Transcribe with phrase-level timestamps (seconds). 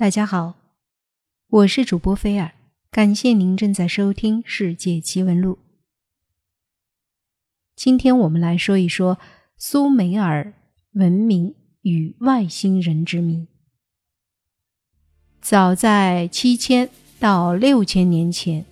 [0.00, 0.54] 大家好，
[1.48, 2.52] 我是主播菲尔，
[2.90, 5.52] 感谢您正在收听《世界奇闻录》。
[7.76, 9.18] 今天我们来说一说
[9.58, 10.54] 苏美尔
[10.92, 13.46] 文明与外星人之谜。
[15.42, 16.88] 早在七千
[17.18, 18.64] 到六千年前，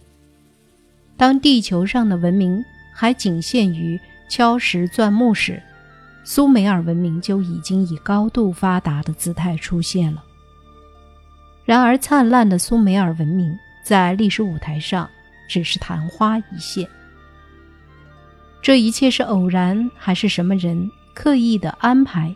[1.18, 2.64] 当地球上的文明
[2.95, 4.00] 还仅限于
[4.30, 5.62] 敲石钻木时，
[6.24, 10.24] 苏美尔文明就已经以高度发达的姿态出现了。
[11.69, 15.06] 然而，灿烂的苏美尔文明在历史舞台上
[15.47, 16.88] 只是昙花一现。
[18.62, 22.34] 这一切是偶然，还是什么人刻意的安排？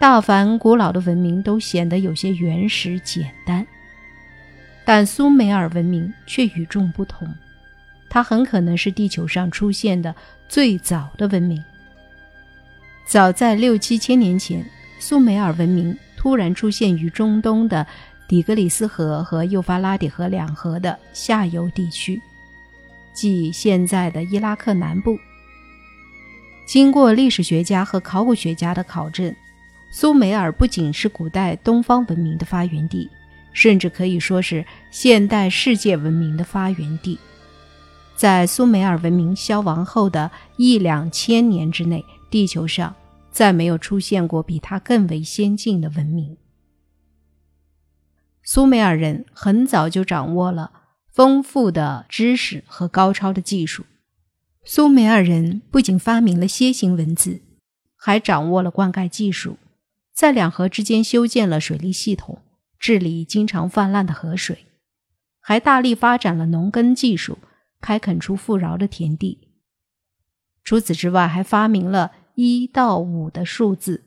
[0.00, 3.64] 大凡古老的文明都显得有些原始简单，
[4.84, 7.32] 但苏美尔文明却与众不同。
[8.08, 10.12] 它很可能是地球上出现的
[10.48, 11.62] 最早的文明。
[13.06, 14.68] 早在六七千年前，
[14.98, 15.96] 苏美尔文明。
[16.20, 17.86] 突然出现于中东的
[18.28, 22.20] 底格里斯河和幼发拉底河两河的下游地区，
[23.14, 25.18] 即现在的伊拉克南部。
[26.66, 29.34] 经过历史学家和考古学家的考证，
[29.90, 33.08] 苏美尔不仅是古代东方文明的发源地，
[33.54, 37.18] 甚至可以说是现代世界文明的发源地。
[38.14, 42.94] 在苏美尔文明消亡后的一两千年之内，地球上。
[43.30, 46.36] 再没有出现过比它更为先进的文明。
[48.42, 50.72] 苏美尔人很早就掌握了
[51.12, 53.84] 丰富的知识和高超的技术。
[54.64, 57.40] 苏美尔人不仅发明了楔形文字，
[57.96, 59.56] 还掌握了灌溉技术，
[60.12, 62.42] 在两河之间修建了水利系统，
[62.78, 64.66] 治理经常泛滥的河水，
[65.40, 67.38] 还大力发展了农耕技术，
[67.80, 69.48] 开垦出富饶的田地。
[70.64, 72.12] 除此之外，还发明了。
[72.42, 74.02] 一到五的数字，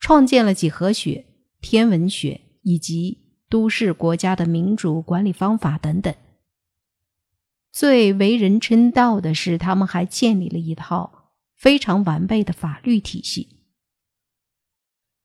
[0.00, 1.26] 创建了几何学、
[1.60, 3.18] 天文学以及
[3.48, 6.12] 都市国家的民主管理方法等等。
[7.70, 13.60] 最为人称道的是，他们还建立了一套非常完备的法律体系。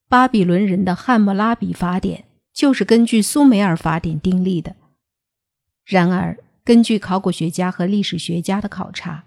[0.08, 4.76] 巴比伦人的汉谟拉比法典就是根据苏美尔法典订立的。
[5.84, 9.24] 然而，根据考古学家和历史学家的考察，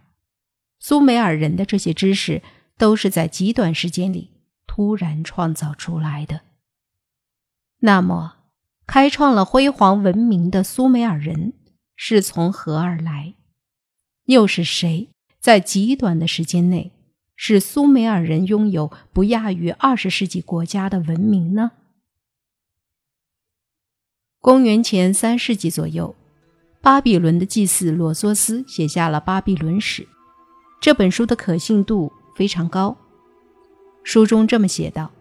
[0.79, 2.41] 苏美尔人的这些知识。
[2.79, 4.31] 都是在极短时间里
[4.66, 6.41] 突然创造出来的。
[7.81, 8.38] 那么，
[8.88, 11.53] 开创了辉煌文明的苏美尔人
[11.97, 13.35] 是从何而来？
[14.25, 15.09] 又是谁
[15.41, 16.94] 在极短的时间内
[17.35, 21.72] 使苏美尔人拥有不亚于二十世纪国家的文明呢？
[24.40, 26.16] 公元前三世纪左右，
[26.81, 30.03] 巴比伦的祭司罗梭斯写下了《巴比伦史》
[30.79, 32.13] 这本书的可信度。
[32.39, 32.95] 非常高。
[34.01, 35.11] 书中这么写道：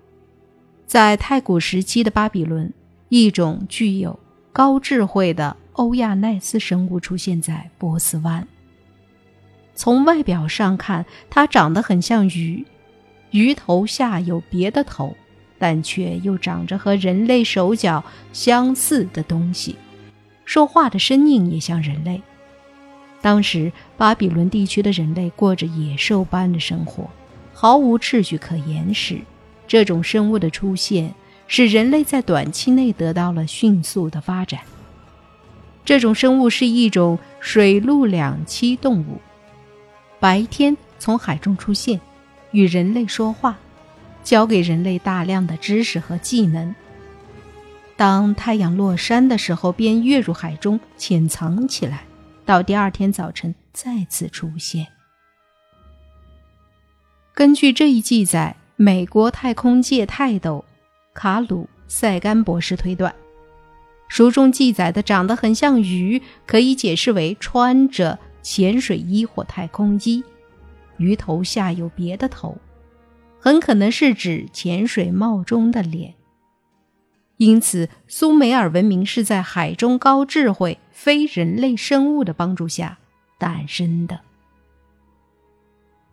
[0.86, 2.72] 在太古时期的巴比伦，
[3.08, 4.16] 一种具有
[4.52, 8.46] 高智慧的欧亚奈斯生物出现在波斯湾。
[9.74, 12.64] 从外表上看，它长得很像鱼，
[13.32, 15.16] 鱼头下有别的头，
[15.58, 19.74] 但却又长着和人类手脚相似的东西，
[20.44, 22.22] 说话的声音也像人类。
[23.20, 27.10] 当时巴比伦地区的人类过着野兽般的生活，
[27.52, 29.20] 毫无秩序可言时，
[29.66, 31.14] 这种生物的出现
[31.46, 34.60] 使人类在短期内得到了迅速的发展。
[35.84, 39.20] 这种生物是一种水陆两栖动物，
[40.20, 42.00] 白天从海中出现，
[42.52, 43.56] 与人类说话，
[44.22, 46.74] 教给人类大量的知识和技能。
[47.96, 52.04] 当太阳落山的时候，便跃入海中潜藏起来。
[52.48, 54.86] 到第二天早晨再次出现。
[57.34, 60.64] 根据这一记载，美国太空界泰斗
[61.12, 63.14] 卡鲁塞甘博士推断，
[64.08, 70.24] 书中记载的长得很像鱼，可以解释为穿着潜水衣或太空衣，
[70.96, 72.56] 鱼头下有别的头，
[73.38, 76.14] 很可能是指潜水帽中的脸。
[77.38, 82.98] 因此，苏美尔文明是在海中高智慧非人类生物的帮助下
[83.38, 84.20] 诞生的。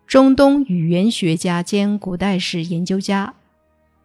[0.06, 3.34] 中东语言学家兼古代史研究家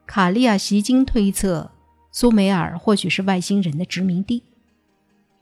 [0.06, 1.72] 卡利亚席金推测，
[2.12, 4.42] 苏美尔或许是外星人的殖民地，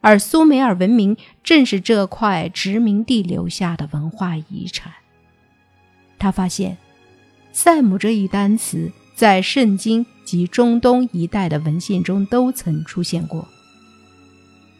[0.02, 4.92] 而苏美尔文明正是这块殖民地留下的文化遗产。
[6.18, 6.78] 他发现
[7.54, 8.92] “塞姆”这一单词。
[9.16, 13.48] 在圣经及中东一带的文献中都曾出现过。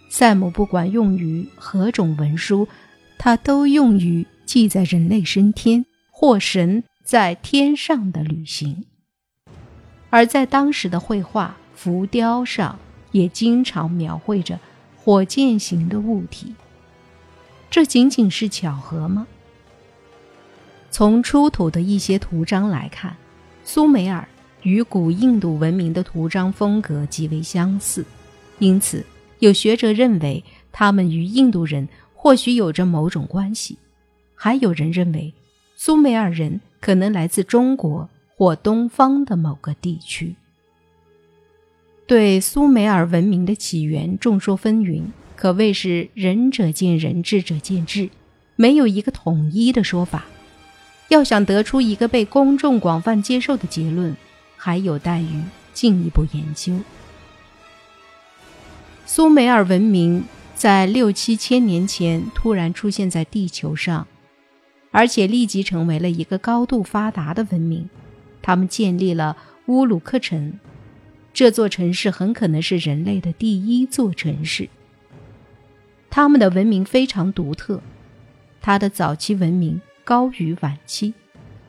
[0.08, 2.68] 塞姆不管用于何种文书，
[3.18, 8.86] 它都用于记载人类升天或神在天上的旅行。
[10.12, 12.78] 而在当时的绘画、浮雕上
[13.12, 14.60] 也经常描绘着
[14.96, 16.54] 火箭形的物体。
[17.72, 19.26] 这仅仅是巧合吗？
[20.92, 23.18] 从出土的一些图章来看，
[23.64, 24.28] 苏美尔
[24.64, 28.06] 与古印度文明的图章风格极为相似，
[28.60, 29.06] 因此
[29.40, 33.78] 有学者认为他们与印度人或许有着某种关系。
[34.36, 35.34] 还有人认为，
[35.76, 40.36] 苏美尔人可能来自中国或东方的某个地区。
[42.06, 45.04] 对苏美尔文明的起源众说纷纭，
[45.36, 48.10] 可谓是仁者见仁，智者见智，
[48.56, 50.26] 没有一个统一的说法。
[51.10, 54.16] 要想得出一个被公众广泛接受的结论，
[54.60, 55.42] 还有待于
[55.74, 56.80] 进一步研究。
[59.06, 64.06] 苏美尔文明在六七千年前突然出现在地球上。
[64.92, 67.88] 而且立即成为了一个高度发达的文明。
[68.42, 70.60] 他们建立了乌鲁克城，
[71.32, 74.68] 这座城市很可能是人类的第一座城市。
[76.10, 77.82] 他们的文明非常独特，
[78.62, 81.14] 它的早期文明高于晚期，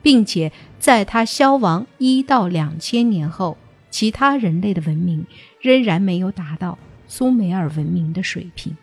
[0.01, 3.57] 并且在它消亡一到两千年后，
[3.89, 5.25] 其他人类的文明
[5.59, 6.77] 仍然没有达到
[7.07, 8.75] 苏美尔文明的水平。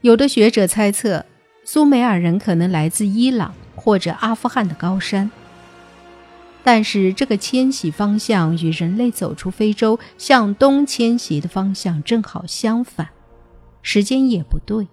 [0.00, 1.24] 有的学者猜测。
[1.64, 5.30] 苏美尔人可能来自伊朗或者阿富汗的高山，
[6.64, 13.08] 但是这个迁徙方向与人类走出非洲向东迁徙的方向正好相反，
[13.82, 14.88] 时间也不对。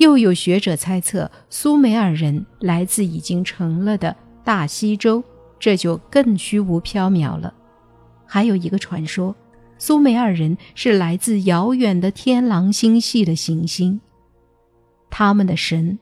[0.00, 5.22] 又有学者猜测苏美尔人来自已经成了的大西洲，
[5.58, 7.52] 这就更虚无缥缈了。
[8.24, 9.36] 还有一个传说，
[9.76, 14.00] 苏美尔人是来自遥远的天狼星系的行星。
[15.10, 15.98] 他们的神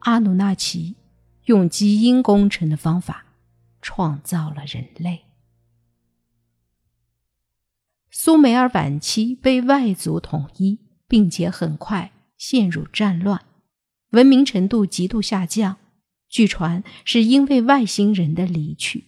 [0.00, 0.94] 阿努纳奇
[1.46, 3.24] 用基因工程的方法
[3.82, 5.22] 创造了人类。
[8.12, 13.42] 苏美尔晚期被外族统一，并且很快陷入战乱，
[14.12, 15.76] 文明程度极度下降。
[16.26, 19.04] 据传是因为外星人的离去。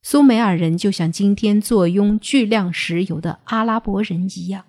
[0.00, 4.64] 苏美尔人就像今天坐拥巨量石油的阿拉伯人一样。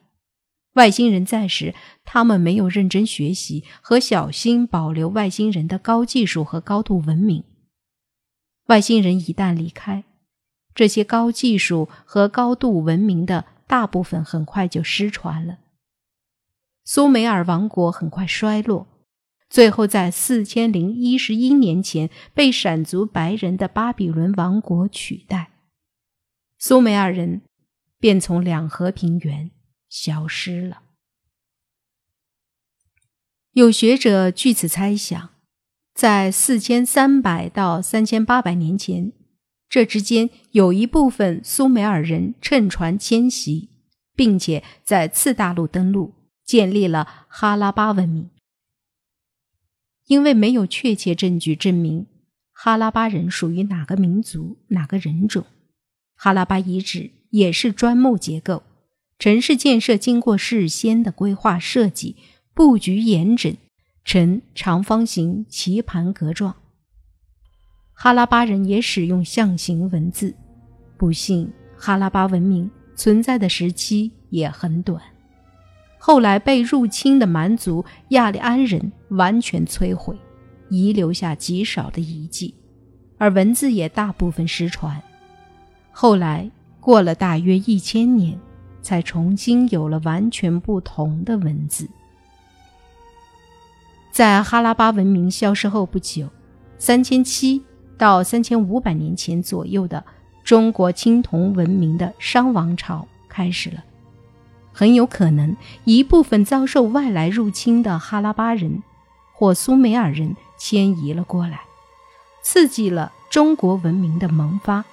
[0.74, 1.74] 外星人在时，
[2.04, 7.46] 他们没有认真学习和小心保留外星人的高技术和高度文明。
[8.66, 10.04] 外星人一旦离开，
[10.76, 15.60] 这些高技术和高度文明的大部分很快就失传了。
[16.94, 18.86] 苏美尔王国很快衰落，
[19.50, 25.52] 最后在四千零一十一年前被闪族白人的巴比伦王国取代，
[26.58, 27.44] 苏美尔人
[27.98, 29.52] 便从两河平原。
[29.88, 30.82] 消失了。
[33.54, 35.30] 有学者据此猜想，
[35.94, 39.14] 在四千三百到三千八百年前，
[39.70, 43.70] 这之间有一部分苏美尔人乘船迁徙，
[44.14, 46.14] 并且在次大陆登陆，
[46.52, 48.30] 建立了哈拉巴文明。
[50.08, 52.08] 因为没有确切证据证明
[52.52, 55.46] 哈拉巴人属于哪个民族、哪个人种，
[56.14, 58.64] 哈拉巴遗址也是砖木结构。
[59.18, 62.18] 城市建设经过事先的规划设计，
[62.54, 63.56] 布局严整，
[64.04, 66.58] 呈长方形棋盘格状。
[67.94, 70.36] 哈拉巴人也使用象形文字。
[70.98, 75.02] 不幸，哈拉巴文明存在的时期也很短，
[76.04, 80.18] 后来被入侵的蛮族亚利安人完全摧毁，
[80.70, 82.56] 遗留下极少的遗迹，
[83.20, 85.00] 而文字也大部分失传。
[85.92, 88.38] 后来过了大约一千年。
[88.82, 91.88] 才重新有了完全不同的文字。
[94.12, 96.28] 在哈拉巴文明消失后不久，
[96.80, 97.64] 三千七
[97.96, 100.04] 到三千五百年前左右的
[100.44, 103.84] 中国青铜文明的商王朝开始了。
[104.82, 108.82] 很有可能一部分遭受外来入侵的哈拉巴人
[109.32, 111.62] 或苏美尔人迁移了过来，
[112.42, 114.84] 刺激了中国文明的萌发。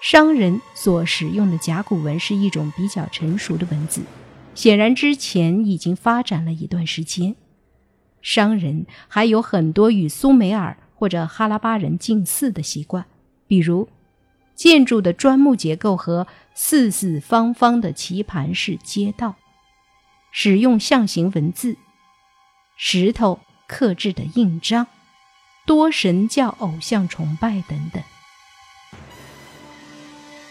[0.00, 4.02] 商人所使用的甲骨文是一种比较成熟的文字，
[4.56, 7.36] 显然之前已经发展了一段时间。
[8.20, 13.06] 商人还有很多与苏美尔或者哈拉巴人近似的习惯，
[13.46, 13.88] 比如
[14.62, 19.34] 建筑的砖木结构和四四方方的棋盘式街道，
[20.30, 21.76] 使用象形文字、
[22.76, 24.86] 石头刻制的印章、
[25.66, 28.00] 多神教偶像崇拜等等。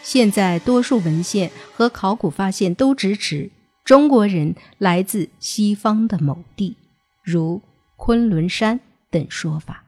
[0.03, 3.49] 现在，多数文献和考古发现都支持
[3.85, 6.75] 中国人来自西方的某地，
[7.23, 7.61] 如
[7.95, 9.85] 昆仑山等说法。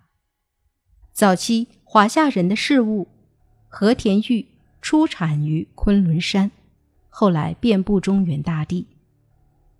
[1.11, 3.09] 早期华夏人的事物
[3.75, 4.45] 和田玉
[4.83, 6.51] 出产于昆仑山，
[7.09, 8.85] 后来遍布中原大地。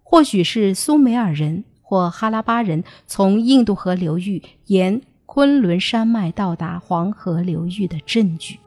[0.02, 8.58] 或许是苏美尔人或哈拉巴人从印度河流域沿昆仑山脉到达黄河流域的证据。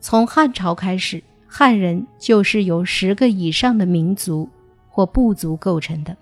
[0.00, 4.48] 从汉朝开始，汉人就是由十个以上的民族
[4.88, 6.16] 或部族构成的，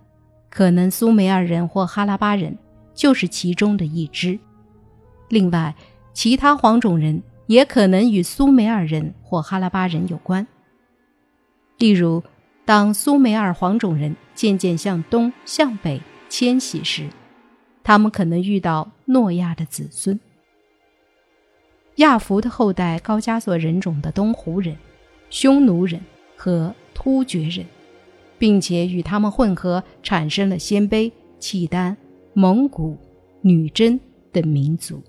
[0.50, 2.54] 可能苏美尔人或哈拉巴人
[2.92, 4.38] 就是其中的一支。
[5.30, 5.74] 另外，
[6.16, 10.46] 其他黄种人也可能与苏美尔人或哈拉巴人有关。
[11.76, 12.22] 例如，
[12.64, 17.06] 当苏美尔黄种人渐渐向东向北迁徙时，
[17.84, 20.18] 他们可能遇到诺亚的子孙。
[21.96, 24.74] 亚弗的后代高加索人种的东胡人、
[25.28, 26.00] 匈奴人
[26.34, 27.66] 和突厥人，
[28.38, 31.94] 并且与他们混合，产生了鲜卑、契丹、
[32.32, 32.96] 蒙古、
[33.42, 34.00] 女真
[34.32, 35.02] 等民族。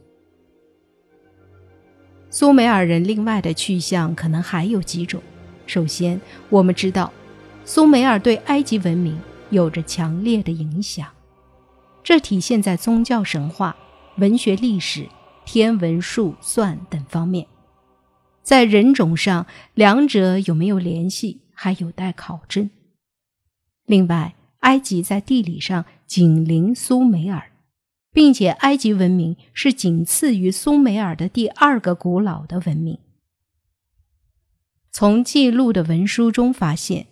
[2.29, 5.21] 苏美尔人另外的去向可能还有几种。
[5.65, 6.19] 首先，
[6.49, 7.11] 我们知道，
[7.65, 9.19] 苏美尔对埃及文明
[9.49, 11.07] 有着强烈的影响，
[12.03, 13.75] 这体现在宗教神话、
[14.17, 15.07] 文学历史。
[15.49, 17.47] 天文数算等方面，
[18.43, 22.69] 在人种上，两者有没有联系还有待考证。
[23.85, 27.51] 另外，埃及在地理上紧邻苏美尔，
[28.17, 32.97] 并且埃及文明是仅次于苏美尔的第二个古老的文明。
[34.91, 37.05] 从记录的文书中发现，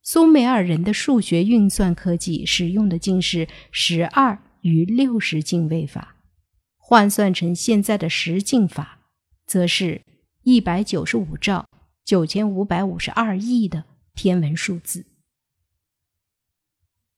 [0.00, 6.16] 苏美尔人的数学运算科技使用的竟是十二与六十进位法。
[6.78, 9.00] 换算成现在的十进法，
[9.44, 10.00] 则是
[10.44, 11.68] 一百九十五兆
[12.02, 15.04] 九千五百五十二亿的天文数字。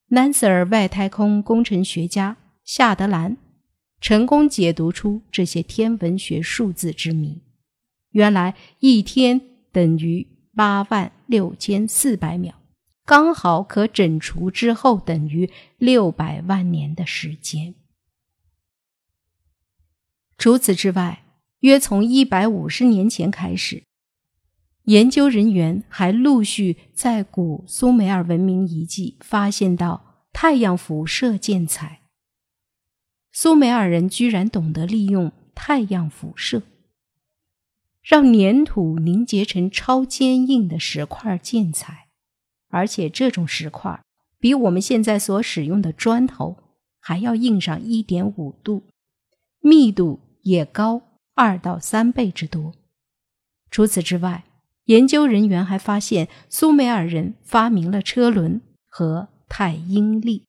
[0.07, 2.35] 南瑟尔外太空工程学家
[2.67, 3.37] 夏德兰
[4.01, 7.41] 成功解读出这些天文学数字之谜。
[8.11, 9.39] 原来一天
[9.71, 12.55] 等于八万六千四百秒，
[13.05, 17.73] 刚好可整除之后等于六百万年的时间。
[20.37, 21.23] 除此之外，
[21.61, 23.83] 约从一百五十年前开始，
[24.83, 32.01] 研究人员还陆续在古苏美尔文明遗迹发现到太阳辐射建材。
[33.39, 36.63] 苏美尔人居然懂得利用太阳辐射，
[38.01, 42.07] 让粘土凝结成超坚硬的石块建材，
[42.69, 44.03] 而且这种石块
[44.39, 46.57] 比我们现在所使用的砖头
[46.99, 48.81] 还要硬上一点五度，
[49.59, 50.19] 密度。
[50.41, 51.01] 也高
[51.35, 52.73] 二到三倍之多。
[53.69, 54.45] 除此之外，
[54.85, 60.43] 研究人员还发现苏美尔人发明了车轮和太阴历。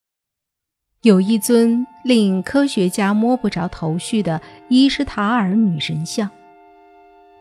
[1.02, 6.30] 有一尊令科学家摸不着头绪的伊什塔尔女神像，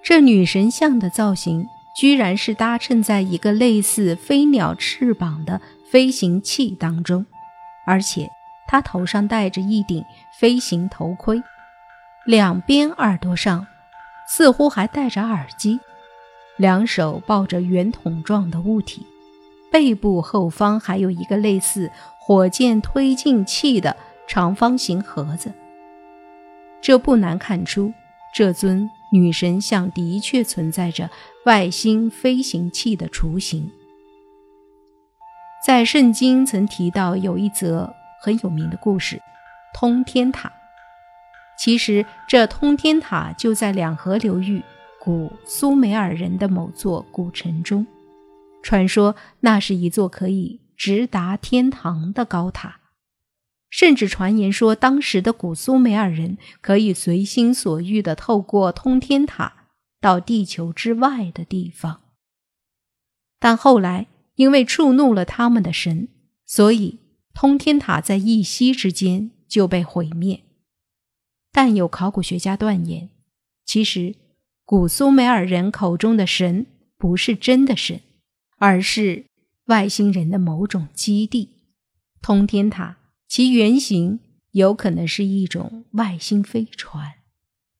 [0.03, 7.25] 这女神像的造型居然是搭衬在一个类似飞鸟翅膀的飞行器当中，
[7.85, 8.29] 而且
[8.67, 10.03] 她头上戴着一顶
[10.37, 11.41] 飞行头盔。
[12.25, 13.65] 两边耳朵上
[14.27, 15.79] 似乎还戴着耳机，
[16.57, 19.07] 两手抱着圆筒状的物体，
[19.71, 23.95] 背部后方还有一个类似火箭推进器的
[24.27, 25.51] 长方形盒子。
[26.81, 27.93] 这不难看出，
[28.35, 31.09] 这尊女神像的确存在着
[31.45, 33.71] 外星飞行器的雏形。
[35.65, 39.21] 在圣经曾提到有一则很有名的故事——
[39.73, 40.51] 通天塔。
[41.57, 44.61] 其实，这通天塔就在两河流域
[44.99, 47.85] 古苏美尔人的某座古城中。
[48.61, 52.79] 传说那是一座可以直达天堂的高塔，
[53.69, 59.67] 甚至传言说，当时的古苏美尔人可以随心所欲地透过通天塔
[59.99, 62.01] 到地球之外的地方。
[63.39, 66.07] 但后来因为触怒了他们的神，
[66.45, 66.99] 所以
[67.33, 70.41] 通天塔在一夕之间就被毁灭。
[71.51, 73.09] 但有考古学家断言，
[73.65, 74.15] 其实
[74.63, 76.65] 古苏美尔人口中的神
[76.97, 77.99] 不是真的神，
[78.57, 79.25] 而是
[79.65, 81.49] 外星人的某种基地——
[82.21, 82.97] 通天塔。
[83.27, 84.19] 其原型
[84.51, 87.15] 有可能是一种外星飞船，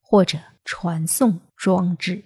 [0.02, 2.24] 或者传送装置。